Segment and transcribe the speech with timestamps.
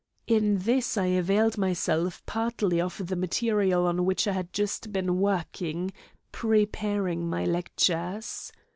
[0.25, 5.19] (In this I availed myself partly of the material on which I had just been
[5.19, 5.91] working,
[6.31, 8.51] preparing my lectures.)